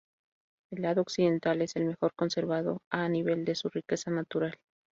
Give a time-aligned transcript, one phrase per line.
[0.71, 4.57] El lado occidental es el mejor conservado a nivel de su riqueza natural.